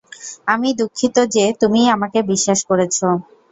আমিই 0.47 0.77
দুঃখিত 0.79 1.15
যে, 1.35 1.45
তুমিই 1.61 1.87
আমাকে 1.95 2.19
বিশ্বাস 2.31 2.59
করেছো। 2.69 3.07